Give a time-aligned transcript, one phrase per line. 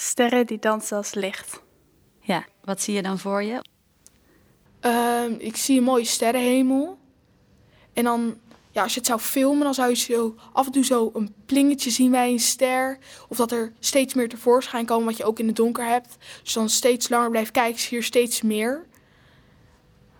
[0.00, 1.62] Sterren die dansen als licht.
[2.20, 3.64] Ja, wat zie je dan voor je?
[4.80, 6.98] Ehm, ik zie een mooie sterrenhemel.
[7.92, 8.38] En dan,
[8.70, 11.34] ja, als je het zou filmen, dan zou je zo af en toe zo een
[11.46, 12.98] plingetje zien bij een ster.
[13.28, 16.16] Of dat er steeds meer tevoorschijn komen, wat je ook in het donker hebt.
[16.42, 18.86] Dus dan steeds langer blijft kijken, zie je er steeds meer.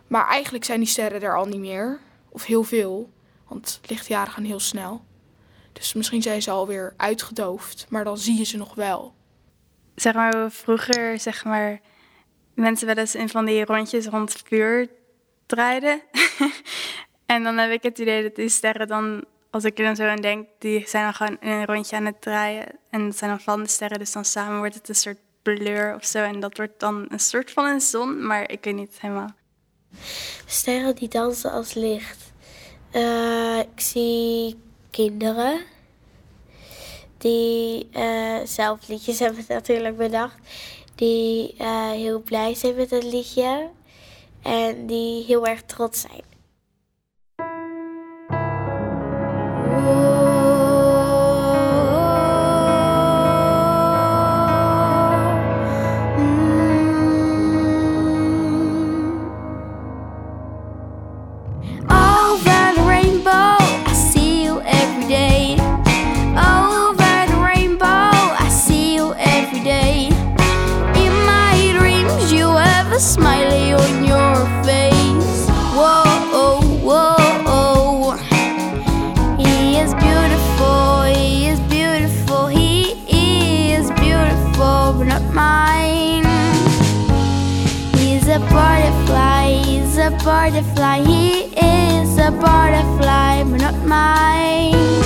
[0.06, 2.00] Maar eigenlijk zijn die sterren er al niet meer.
[2.28, 3.10] Of heel veel.
[3.48, 5.04] Want lichtjaren gaan heel snel.
[5.72, 7.86] Dus misschien zijn ze alweer uitgedoofd.
[7.88, 9.16] Maar dan zie je ze nog wel.
[9.98, 11.80] Zeg maar, vroeger, zeg maar,
[12.54, 14.88] mensen wel eens in van die rondjes rond het vuur
[15.46, 16.00] draaiden.
[17.26, 20.04] en dan heb ik het idee dat die sterren dan, als ik er dan zo
[20.04, 22.66] aan denk, die zijn dan gewoon in een rondje aan het draaien.
[22.90, 26.04] En dat zijn dan de sterren, dus dan samen wordt het een soort blur of
[26.04, 26.18] zo.
[26.18, 29.30] En dat wordt dan een soort van een zon, maar ik weet niet helemaal.
[30.46, 32.32] Sterren die dansen als licht.
[32.90, 35.60] Eh, ik zie kinderen
[37.18, 40.36] die eh, zelf liedjes hebben natuurlijk bedacht.
[40.94, 43.68] Die eh, heel blij zijn met het liedje
[44.42, 46.27] en die heel erg trots zijn.
[90.28, 94.97] Butterfly, he is a butterfly, but not mine.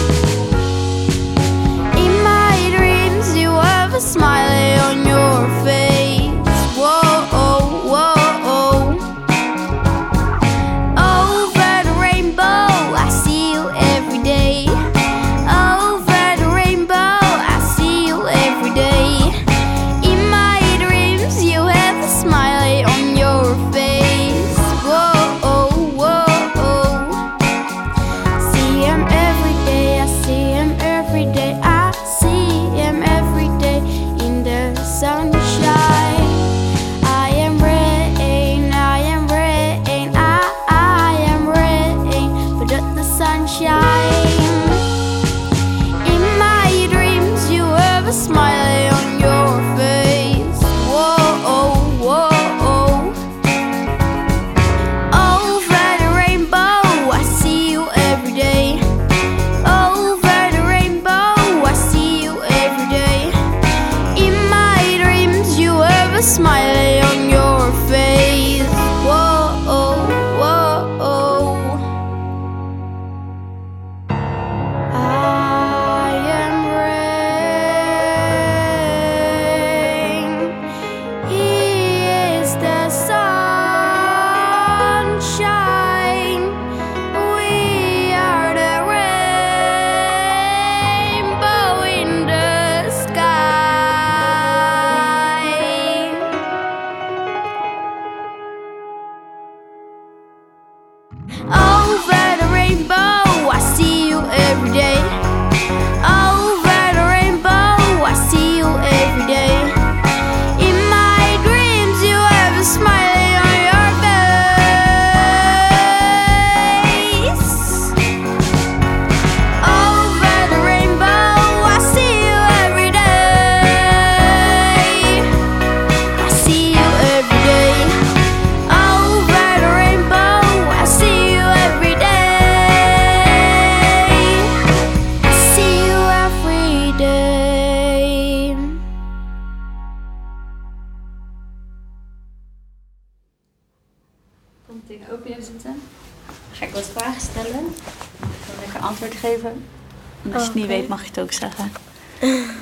[150.68, 151.72] Niet weet, mag je het ook zeggen.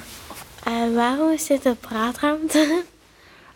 [0.65, 2.83] Eh, waarom is dit een praatruimte?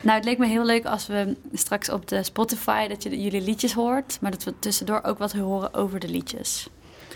[0.02, 3.22] Nou, het leek me heel leuk als we straks op de Spotify dat je de-
[3.22, 6.66] jullie liedjes hoort, maar dat we tussendoor ook wat horen over de liedjes.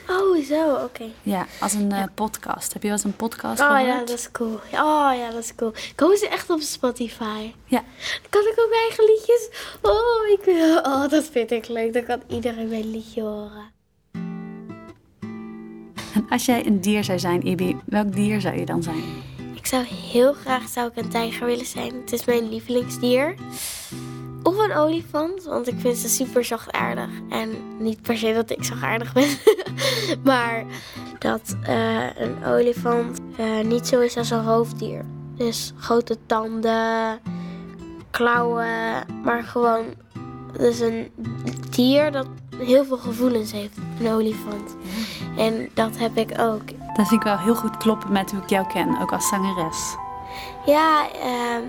[0.08, 1.04] Oh, zo, oké.
[1.22, 2.72] Ja, als een eh, podcast.
[2.72, 3.86] Heb je wel eens een podcast Oh gehoord?
[3.86, 4.54] ja, dat is cool.
[4.72, 5.72] Oh ja, dat is cool.
[5.94, 7.52] Komen ze echt op Spotify?
[7.64, 7.82] Ja.
[8.28, 9.48] Kan ik ook mijn eigen liedjes?
[9.82, 10.46] Oh, ik,
[10.86, 11.92] oh, dat vind ik leuk.
[11.92, 13.70] Dan kan iedereen mijn liedje horen.
[16.14, 19.02] En als jij een dier zou zijn, Ibi, welk dier zou je dan zijn?
[19.54, 21.94] Ik zou heel graag zou ik een tijger willen zijn.
[22.00, 23.34] Het is mijn lievelingsdier.
[24.42, 27.08] Of een olifant, want ik vind ze super zachtaardig.
[27.28, 29.28] En niet per se dat ik zachtaardig ben.
[30.24, 30.64] maar
[31.18, 35.04] dat eh, een olifant eh, niet zo is als een roofdier.
[35.36, 37.20] Dus grote tanden,
[38.10, 39.84] klauwen, maar gewoon...
[40.58, 41.10] Dus een
[41.70, 42.26] dier dat
[42.56, 44.76] heel veel gevoelens heeft, een olifant.
[45.38, 46.66] En dat heb ik ook.
[46.66, 49.96] Dat vind ik wel heel goed kloppen met hoe ik jou ken, ook als zangeres.
[50.66, 51.62] Ja, ehm,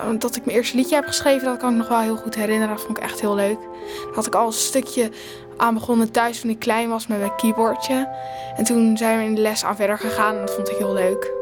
[0.00, 2.34] Oh, Dat ik mijn eerste liedje heb geschreven, dat kan ik nog wel heel goed
[2.34, 2.74] herinneren.
[2.74, 3.58] Dat vond ik echt heel leuk.
[4.04, 5.10] Daar had ik al een stukje
[5.56, 8.08] aan begonnen thuis toen ik klein was met mijn keyboardje.
[8.56, 10.92] En toen zijn we in de les aan verder gegaan en dat vond ik heel
[10.92, 11.32] leuk.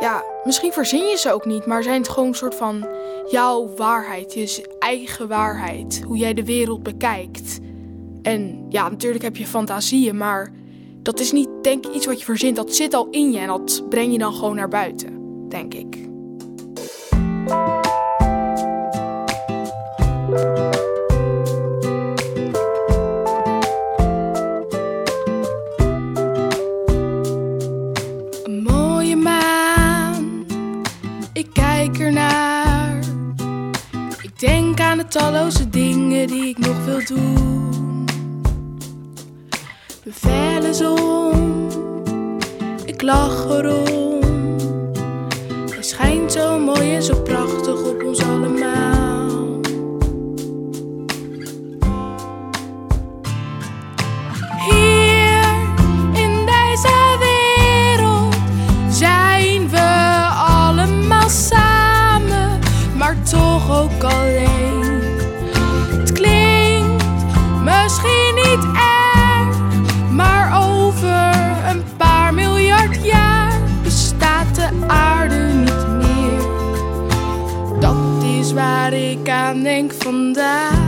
[0.00, 2.88] Ja, misschien verzin je ze ook niet, maar zijn het gewoon een soort van
[3.30, 6.02] jouw waarheid, je eigen waarheid.
[6.06, 7.58] Hoe jij de wereld bekijkt.
[8.22, 10.52] En ja, natuurlijk heb je fantasieën, maar
[11.02, 12.56] dat is niet denk ik iets wat je verzint.
[12.56, 16.05] Dat zit al in je en dat breng je dan gewoon naar buiten, denk ik.
[35.08, 38.04] Talloze dingen die ik nog wil doen.
[40.02, 41.70] De felle zon,
[42.84, 44.20] ik lach erom.
[45.70, 47.22] Hij schijnt zo mooi en zo
[79.56, 80.85] aan denk vandaag.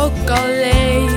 [0.00, 1.09] Toch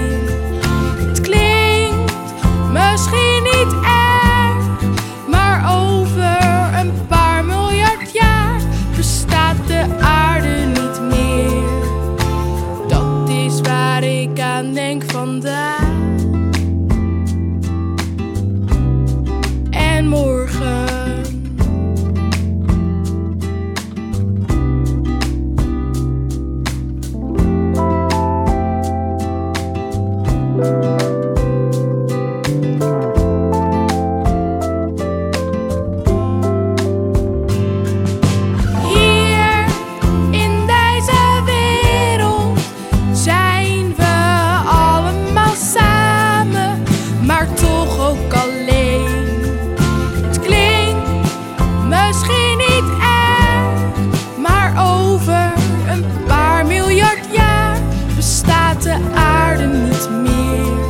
[58.84, 60.82] de aarde niet meer.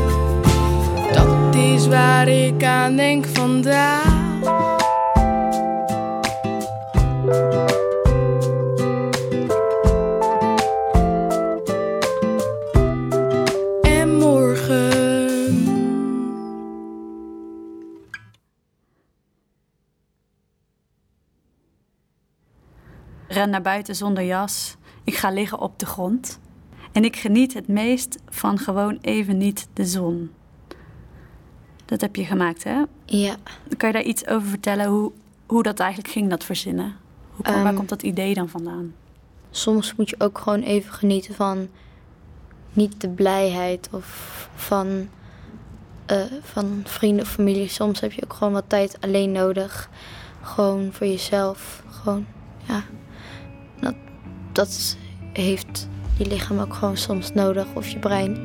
[1.13, 4.21] Dat is waar ik aan denk vandaag.
[13.81, 14.91] En morgen.
[23.27, 24.75] Ren naar buiten zonder jas.
[25.03, 26.39] Ik ga liggen op de grond.
[26.93, 30.31] En ik geniet het meest van gewoon even niet de zon.
[31.85, 32.81] Dat heb je gemaakt, hè?
[33.05, 33.35] Ja,
[33.77, 35.11] Kan je daar iets over vertellen hoe,
[35.45, 36.95] hoe dat eigenlijk ging, dat verzinnen?
[37.35, 38.93] Hoe, waar Ehm, komt dat idee dan vandaan?
[39.51, 41.67] soms moet je ook gewoon even genieten van
[42.73, 45.09] niet de blijheid of van,
[46.05, 47.67] eh, van vrienden of familie.
[47.67, 49.89] Soms heb je ook gewoon wat tijd alleen nodig.
[50.41, 51.83] Gewoon voor jezelf.
[51.89, 52.25] Gewoon,
[52.67, 52.83] ja.
[53.79, 53.95] Dat,
[54.51, 54.97] dat
[55.33, 58.37] heeft je lichaam ook gewoon soms nodig of je brein.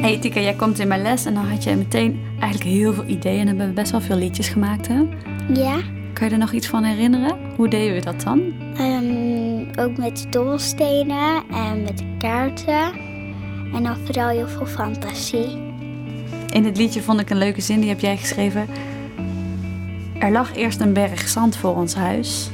[0.00, 3.04] Hey Tika, jij komt in mijn les en dan had jij meteen eigenlijk heel veel
[3.06, 5.02] ideeën en hebben we best wel veel liedjes gemaakt, hè?
[5.52, 5.80] Ja.
[6.12, 7.36] Kan je er nog iets van herinneren?
[7.56, 8.40] Hoe deden we dat dan?
[8.80, 12.92] Um, ook met dobbelstenen en met kaarten.
[13.74, 15.62] En dan vooral heel veel fantasie.
[16.50, 18.66] In het liedje vond ik een leuke zin, die heb jij geschreven.
[20.24, 22.50] Er lag eerst een berg zand voor ons huis.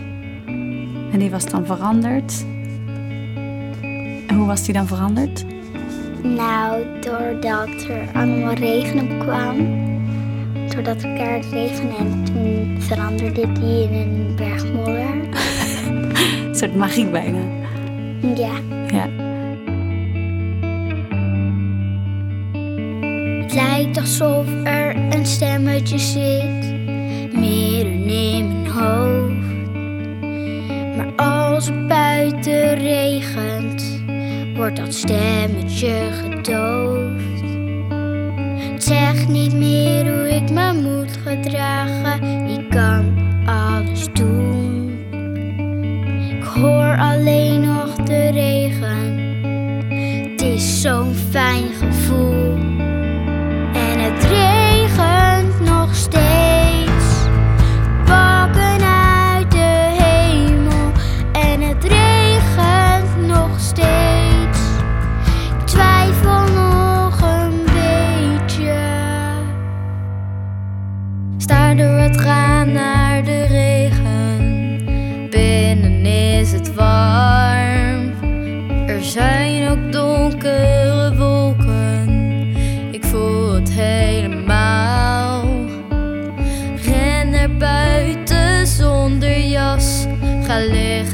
[1.13, 2.45] En die was dan veranderd.
[4.27, 5.45] En hoe was die dan veranderd?
[6.23, 9.57] Nou, doordat er allemaal regen op kwam.
[10.69, 15.15] Doordat het keihard regende en toen veranderde die in een berg modder.
[16.49, 17.41] Een soort magie bijna.
[18.35, 18.53] Ja.
[18.87, 19.09] Ja.
[23.43, 26.60] Het lijkt alsof er een stemmetje zit
[32.81, 34.03] regent,
[34.55, 37.41] wordt dat stemmetje gedoofd.
[38.83, 43.15] Zegt niet meer hoe ik me moet gedragen, ik kan
[43.47, 44.91] alles doen.
[46.31, 49.19] Ik hoor alleen nog de regen,
[50.31, 51.70] het is zo'n fijn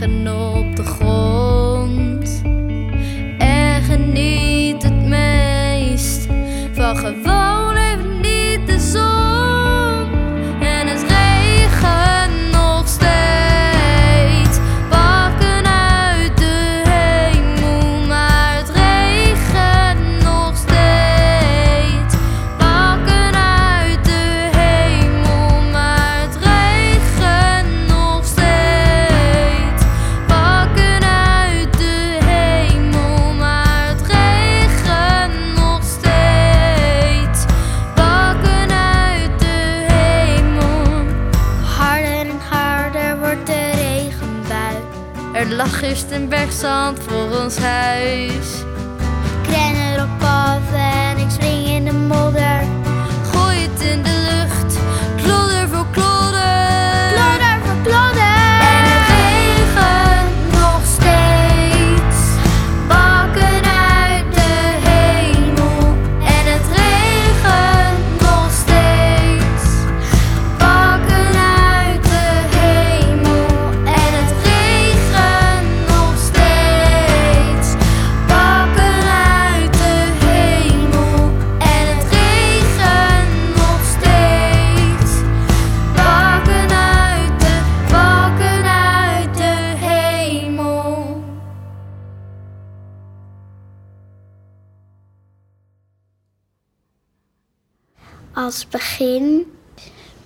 [0.07, 0.46] liggen op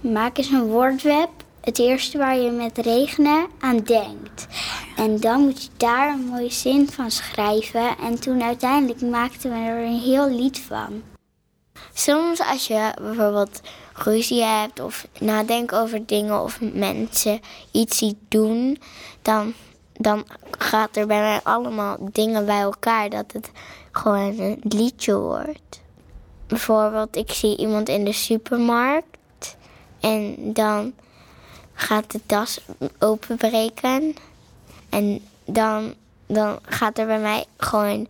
[0.01, 1.29] maak eens een woordweb.
[1.61, 4.47] Het eerste waar je met regenen aan denkt.
[4.97, 7.99] En dan moet je daar een mooie zin van schrijven.
[7.99, 11.03] En toen uiteindelijk maakten we er een heel lied van.
[11.93, 13.61] Soms als je bijvoorbeeld
[13.95, 17.41] ruzie hebt of nadenkt over dingen of mensen
[17.71, 18.79] iets ziet doen,
[19.23, 19.53] dan,
[19.93, 20.25] dan
[20.59, 23.51] gaat er bij mij allemaal dingen bij elkaar dat het
[23.91, 25.83] gewoon een liedje wordt.
[26.47, 29.19] Bijvoorbeeld, ik zie iemand in de supermarkt
[30.01, 30.93] en dan
[31.75, 32.61] gaat de tas
[32.99, 34.15] openbreken.
[34.89, 35.95] En dan,
[36.27, 38.09] dan gaat er bij mij gewoon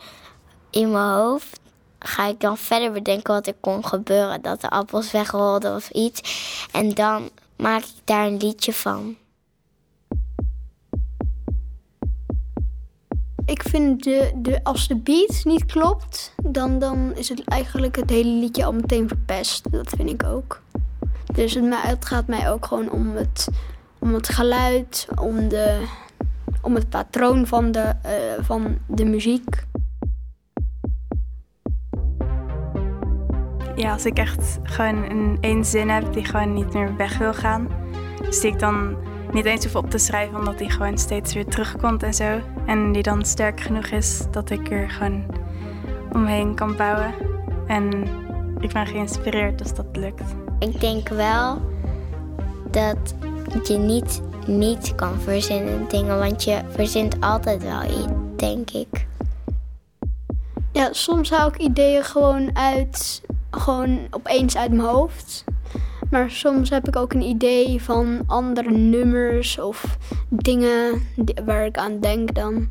[0.71, 1.61] in mijn hoofd
[2.01, 4.43] ga ik dan verder bedenken wat er kon gebeuren.
[4.43, 6.21] Dat de appels wegrolden of iets.
[6.73, 9.17] En dan maak ik daar een liedje van.
[13.45, 18.11] Ik vind de, de, als de beat niet klopt, dan, dan is het eigenlijk het
[18.11, 19.73] hele liedje al meteen verpest.
[19.73, 20.61] Dat vind ik ook.
[21.33, 23.49] Dus het, het gaat mij ook gewoon om het,
[23.99, 25.85] om het geluid, om, de,
[26.63, 29.65] om het patroon van de, eh, van de muziek.
[33.77, 37.35] Ja, als ik echt gewoon een één zin heb die gewoon niet meer weg wil
[37.35, 37.69] gaan.
[38.25, 38.97] Dus die ik dan
[39.33, 42.41] niet eens hoef op te schrijven, omdat die gewoon steeds weer terugkomt en zo.
[42.67, 45.25] En die dan sterk genoeg is dat ik er gewoon
[46.13, 47.15] omheen kan bouwen.
[47.67, 48.03] En
[48.61, 50.35] ik ben geïnspireerd als dat lukt.
[50.61, 51.61] Ik denk wel
[52.71, 53.15] dat
[53.69, 59.07] je niet niet kan verzinnen dingen, want je verzint altijd wel iets, denk ik.
[60.73, 65.45] Ja, soms haal ik ideeën gewoon uit, gewoon opeens uit mijn hoofd.
[66.11, 69.97] Maar soms heb ik ook een idee van andere nummers of
[70.29, 71.03] dingen
[71.45, 72.69] waar ik aan denk dan.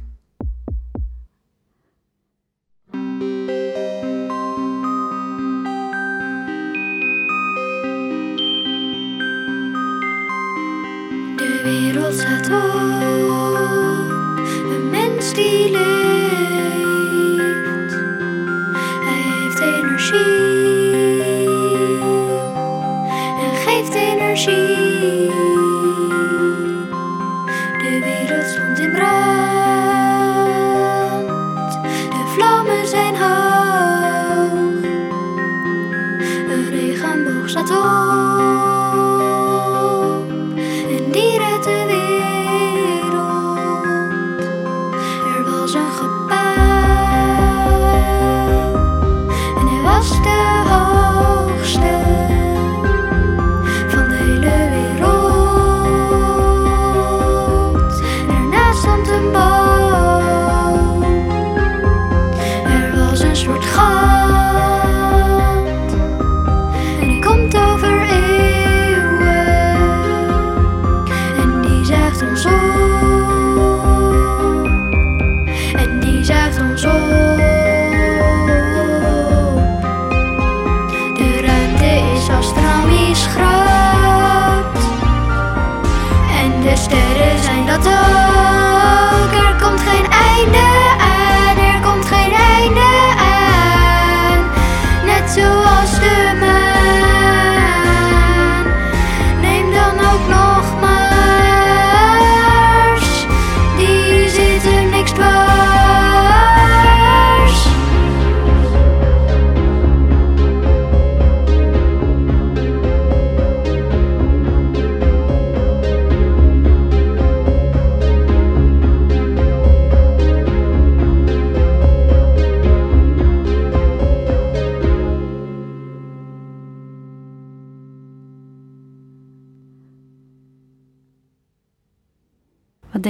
[12.10, 12.79] De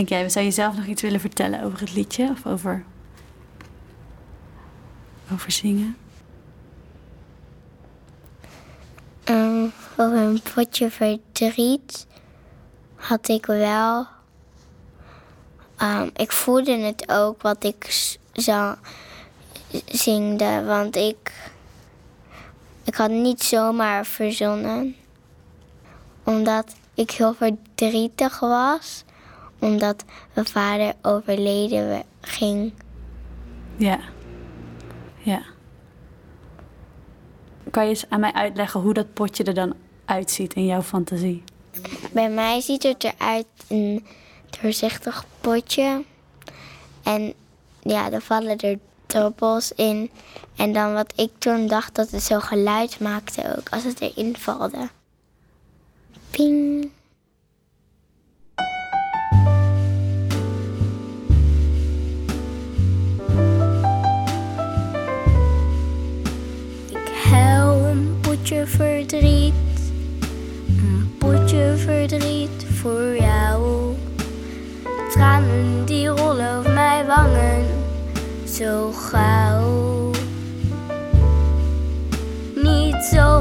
[0.09, 0.29] denk jij?
[0.29, 2.29] Zou je zelf nog iets willen vertellen over het liedje?
[2.29, 2.83] Of over,
[5.31, 5.97] over zingen?
[9.23, 9.67] Ehm,
[9.97, 12.07] over een potje verdriet
[12.95, 14.07] had ik wel.
[15.77, 18.75] Ehm, ik voelde het ook wat ik zou
[19.85, 21.51] zingde, want ik,
[22.83, 24.95] ik had niet zomaar verzonnen.
[26.23, 29.03] Omdat ik heel verdrietig was,
[29.59, 32.73] omdat mijn vader overleden ging.
[33.75, 33.99] Ja.
[35.17, 35.41] Ja.
[37.71, 39.73] Kan je eens aan mij uitleggen hoe dat potje er dan
[40.05, 41.43] uitziet in jouw fantasie?
[42.11, 44.05] Bij mij ziet het eruit een
[44.61, 46.03] doorzichtig potje.
[47.03, 47.33] En
[47.79, 50.11] ja, er vallen er druppels in.
[50.55, 54.37] En dan wat ik toen dacht dat het zo geluid maakte ook als het erin
[54.37, 54.89] valde.
[56.29, 56.91] Ping.
[68.69, 69.53] Verdriet.
[70.67, 73.95] Een potje verdriet voor jou.
[75.11, 77.65] Tranen die rollen over mijn wangen,
[78.47, 80.11] zo gauw.
[82.55, 83.38] Niet zomaar,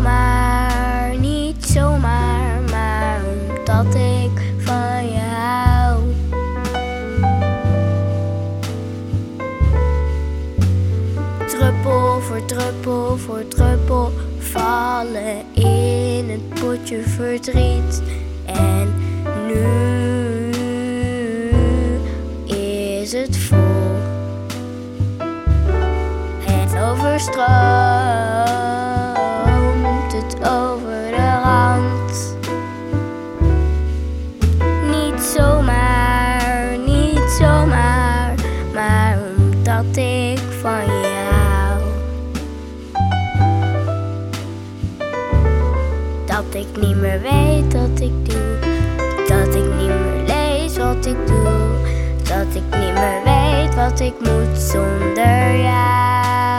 [14.98, 18.02] vallen in het potje verdriet.
[18.46, 18.94] En
[19.46, 20.50] nu
[22.56, 23.56] is het vol.
[26.40, 27.97] Het overstroomt
[46.58, 48.58] ik niet meer weet wat ik doe.
[49.28, 51.68] Dat ik niet meer lees wat ik doe.
[52.22, 56.57] Dat ik niet meer weet wat ik moet zonder jou.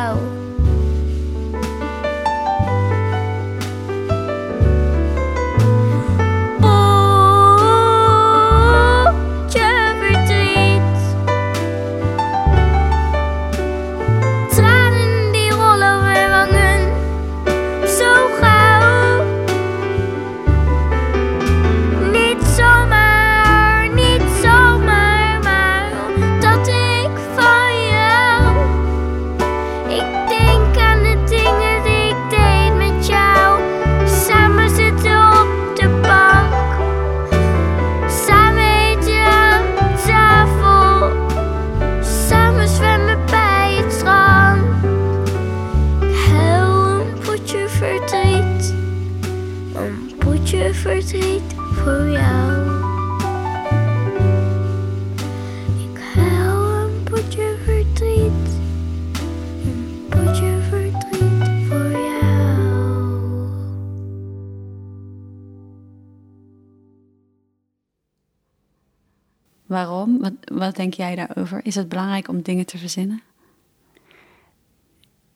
[70.59, 71.65] Wat, denk jij daarover?
[71.65, 73.21] Is het belangrijk om dingen te verzinnen?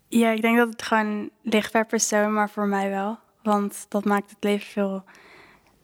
[0.07, 3.17] Ja, ik denk dat het gewoon ligt per persoon, maar voor mij wel.
[3.43, 5.03] Want dat maakt het leven veel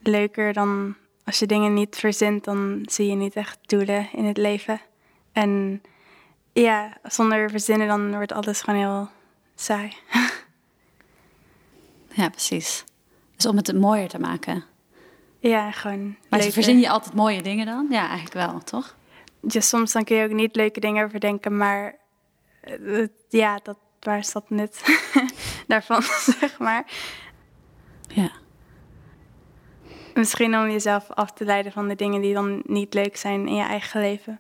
[0.02, 4.38] leuker dan als je dingen niet verzint, dan zie je niet echt doelen in het
[4.38, 4.82] leven.
[5.32, 5.82] En
[6.54, 9.10] ja, zonder verzinnen dan wordt alles gewoon heel
[9.56, 9.94] saai.
[12.14, 12.84] Ja, precies.
[13.36, 14.64] Dus om het mooier te maken.
[15.40, 16.54] ja, gewoon Maar leuker.
[16.54, 17.88] verzin je altijd mooie dingen dan?
[17.90, 18.96] Ja, eigenlijk wel, toch?
[19.48, 21.96] Ja, soms dan kun je ook niet leuke dingen over denken, maar
[22.62, 24.84] eh, ja, dat, waar is dat nut
[25.68, 26.02] daarvan,
[26.40, 26.92] zeg maar.
[28.08, 28.32] Ja.
[30.14, 33.56] Misschien om jezelf af te leiden van de dingen die dan niet leuk zijn in
[33.56, 34.40] je eigen leven.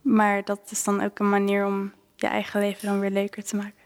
[0.00, 3.56] Maar dat is dan ook een manier om je eigen leven dan weer leuker te
[3.56, 3.83] maken.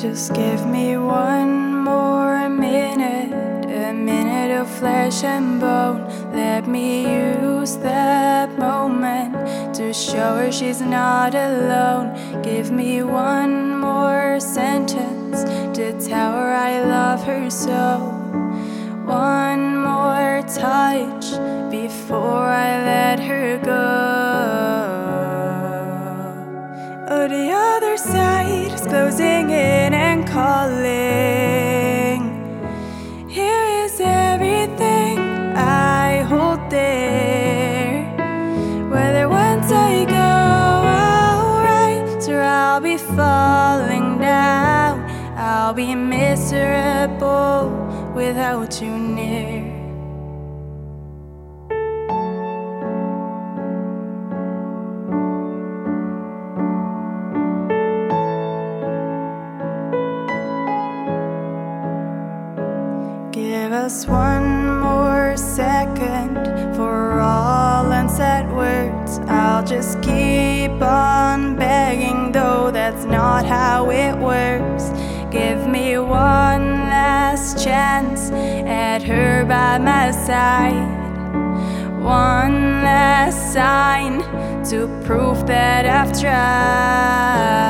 [0.00, 6.08] Just give me one more minute, a minute of flesh and bone.
[6.32, 12.14] Let me use that moment to show her she's not alone.
[12.42, 15.44] Give me one more sentence
[15.76, 17.98] to tell her I love her so.
[19.04, 21.26] One more touch
[21.70, 24.60] before I let her go.
[27.12, 29.29] Oh, the other side is closing
[43.20, 44.94] falling down.
[45.36, 47.58] I'll be miserable
[48.14, 49.80] without you near.
[63.32, 66.36] Give us one more second
[66.76, 69.20] for all unsaid words.
[69.28, 71.49] I'll just keep on
[72.90, 74.90] that's not how it works.
[75.30, 80.90] Give me one last chance at her by my side.
[82.02, 84.22] One last sign
[84.70, 87.69] to prove that I've tried.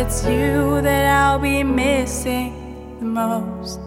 [0.00, 3.78] It's you that I'll be missing the most.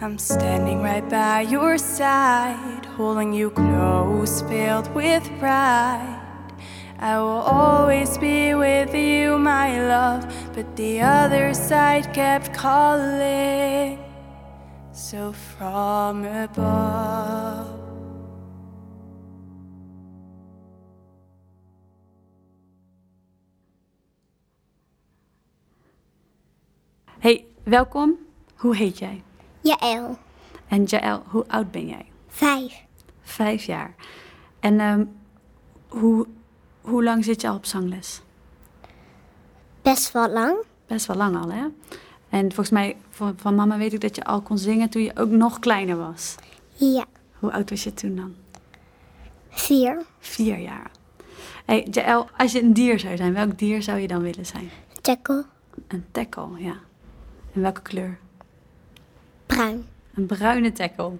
[0.00, 6.22] I'm standing right by your side, holding you close, filled with pride.
[7.00, 10.32] I will always be with you, my love.
[10.54, 13.98] But the other side kept calling,
[14.92, 17.77] so from above.
[27.18, 28.14] Hey, welkom.
[28.56, 29.22] Hoe heet jij?
[29.60, 30.18] Jaël,
[30.68, 32.06] En Jaël, hoe oud ben jij?
[32.28, 32.82] vijf.
[33.20, 33.94] Vijf jaar.
[34.60, 35.04] En ehm,
[35.88, 36.26] hoe,
[36.80, 38.20] hoe lang zit je al op zangles?
[39.82, 40.56] Best wel lang.
[40.86, 41.66] Best wel lang al, hè?
[42.28, 45.16] En volgens mij, van, van mama weet ik dat je al kon zingen toen je
[45.16, 46.34] ook nog kleiner was.
[46.74, 47.04] Ja,
[47.38, 48.34] Hoe oud was je toen dan?
[49.50, 50.02] vier.
[50.18, 50.90] Vier jaar.
[51.64, 54.70] Hey, Jaël, als je een dier zou zijn, welk dier zou je dan willen zijn?
[55.00, 55.44] Tackle,
[55.88, 56.76] Een tekkel, ja.
[57.58, 58.18] En welke kleur?
[59.46, 59.86] bruin.
[60.14, 61.12] Een bruine tackle.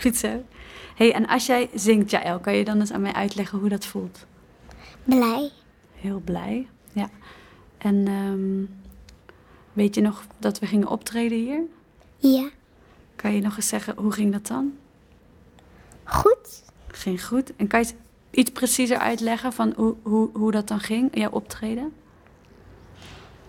[0.00, 0.44] Goed zo.
[0.96, 3.86] hey, en als jij zingt, Jaël, kan je dan eens aan mij uitleggen hoe dat
[3.86, 4.26] voelt?
[5.04, 5.50] Blij.
[5.94, 7.10] Heel blij, ja.
[7.78, 8.64] En ehm,
[9.72, 11.62] weet je nog dat we gingen optreden hier?
[12.16, 12.48] Ja.
[13.16, 14.76] Kan je nog eens zeggen, hoe ging dat dan?
[16.04, 16.62] Goed.
[16.86, 17.56] Ging goed.
[17.56, 17.94] En kan je
[18.30, 21.92] iets preciezer uitleggen van hoe, hoe, hoe dat dan ging, jouw optreden?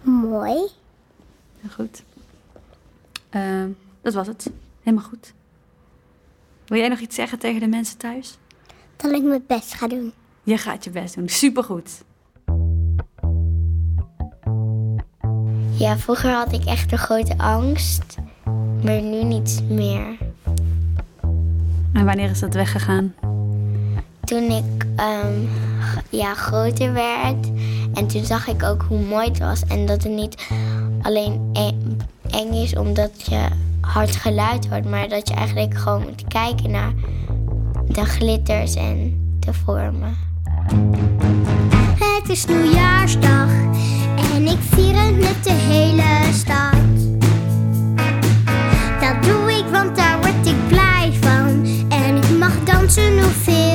[0.02, 0.80] Mooi.
[1.62, 2.04] Heel goed.
[3.30, 3.70] Ehm,
[4.02, 4.52] dat was het.
[4.84, 5.34] Helemaal goed.
[6.66, 8.38] Wil jij nog iets zeggen tegen de mensen thuis?
[8.96, 10.14] Dat ik mijn best ga doen.
[10.44, 11.30] Je gaat je best doen.
[11.30, 12.04] Supergoed.
[15.78, 18.16] Ja, vroeger had ik echt een grote angst.
[18.84, 20.18] Maar nu niet meer.
[21.94, 23.14] En wanneer is dat weggegaan?
[24.24, 25.46] Toen ik ehm,
[26.10, 27.52] ja, groter werd.
[27.94, 29.64] En toen zag ik ook hoe mooi het was.
[29.64, 30.48] En dat het niet
[31.02, 31.98] alleen eng,
[32.30, 33.48] eng is omdat je
[33.82, 34.90] hard geluid hoort.
[34.90, 36.94] Maar dat je eigenlijk gewoon moet kijken naar
[37.88, 40.18] de glitters en de vormen.
[42.00, 43.50] Het is nieuwjaarsdag
[44.34, 46.72] en ik vier het met de hele stad.
[49.02, 51.66] Dat doe ik, want daar word ik blij van.
[51.90, 53.71] En ik mag dansen hoeveel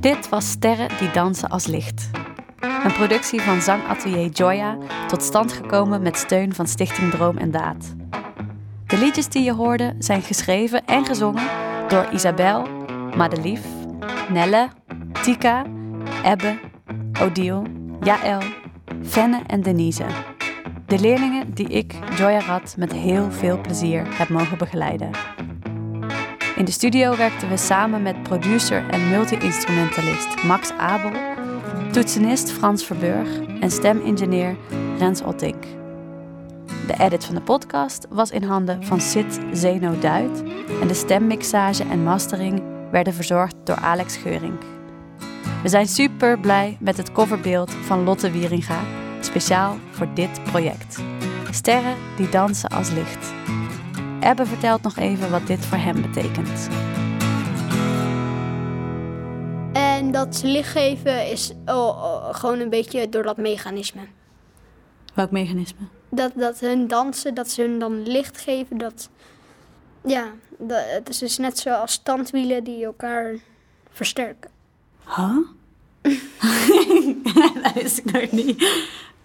[0.00, 2.10] Dit was Sterren die dansen als licht.
[2.60, 4.76] Een productie van zangatelier Joya,
[5.08, 7.94] tot stand gekomen met steun van Stichting Droom en Daad.
[8.86, 11.48] De liedjes die je hoorde zijn geschreven en gezongen
[11.88, 12.66] door Isabel,
[13.16, 13.60] Madelief,
[14.28, 14.68] Nelle,
[15.22, 15.64] Tika,
[16.24, 16.58] Ebbe,
[17.22, 17.62] Odile,
[18.00, 18.42] Jaël,
[19.02, 20.04] Fenne en Denise.
[20.90, 25.10] De leerlingen die ik, Joya Rad, met heel veel plezier heb mogen begeleiden.
[26.56, 31.10] In de studio werkten we samen met producer en multi-instrumentalist Max Abel,
[31.92, 33.28] toetsenist Frans Verburg
[33.60, 34.56] en stemingenieur
[34.98, 35.64] Rens Ottink.
[36.86, 40.42] De edit van de podcast was in handen van Sid Zeno Duit
[40.80, 44.62] en de stemmixage en mastering werden verzorgd door Alex Geurink.
[45.62, 48.80] We zijn super blij met het coverbeeld van Lotte Wieringa,
[49.24, 50.98] speciaal voor dit project.
[51.50, 53.32] Sterren die dansen als licht.
[54.20, 56.68] Ebbe vertelt nog even wat dit voor hem betekent.
[60.12, 64.00] dat ze licht geven is oh, oh, gewoon een beetje door dat mechanisme.
[65.14, 65.86] Welk mechanisme?
[66.08, 69.10] Dat, dat hun dansen, dat ze hun dan licht geven, dat...
[70.04, 73.34] Ja, dat, het is dus net zoals standwielen die elkaar
[73.90, 74.50] versterken.
[75.04, 75.36] Huh?
[77.62, 78.64] dat wist ik nog niet.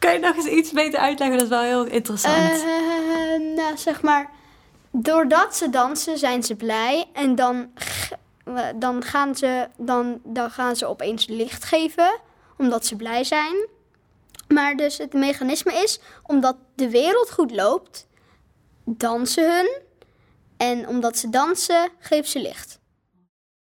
[0.05, 1.37] Kan je nog eens iets beter uitleggen?
[1.37, 2.63] Dat is wel heel interessant.
[2.63, 4.29] Eh, nou, zeg maar,
[4.91, 7.71] doordat ze dansen zijn ze blij en dan,
[8.75, 12.19] dan, gaan, ze, dan, dan gaan ze opeens licht geven,
[12.57, 13.67] omdat ze blij zijn.
[14.47, 18.07] Maar dus het mechanisme is, omdat de wereld goed loopt,
[18.83, 19.81] dansen hun.
[20.57, 22.79] En omdat ze dansen, geven ze licht.